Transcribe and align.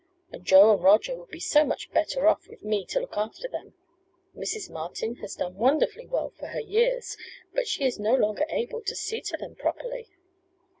And 0.31 0.43
Joe 0.45 0.73
and 0.73 0.81
Roger 0.83 1.15
would 1.15 1.29
be 1.29 1.39
so 1.39 1.63
much 1.63 1.91
better 1.91 2.25
off 2.27 2.47
with 2.47 2.63
me 2.63 2.85
to 2.87 2.99
look 2.99 3.15
after 3.17 3.47
them. 3.47 3.75
Mrs. 4.35 4.67
Martin 4.67 5.17
has 5.17 5.35
done 5.35 5.53
wonderfully 5.55 6.07
well 6.07 6.31
for 6.31 6.47
her 6.47 6.59
years, 6.59 7.15
but 7.53 7.67
she 7.67 7.83
is 7.85 7.99
no 7.99 8.15
longer 8.15 8.45
able 8.49 8.81
to 8.81 8.95
see 8.95 9.21
to 9.21 9.37
them 9.37 9.53
properly. 9.53 10.09